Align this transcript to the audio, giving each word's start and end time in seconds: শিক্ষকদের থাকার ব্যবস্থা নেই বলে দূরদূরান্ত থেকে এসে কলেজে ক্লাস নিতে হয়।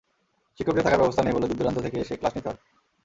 শিক্ষকদের 0.59 0.85
থাকার 0.85 1.01
ব্যবস্থা 1.01 1.23
নেই 1.23 1.35
বলে 1.35 1.49
দূরদূরান্ত 1.49 1.79
থেকে 1.79 1.97
এসে 1.97 2.05
কলেজে 2.05 2.19
ক্লাস 2.19 2.33
নিতে 2.35 2.47
হয়। 2.49 2.59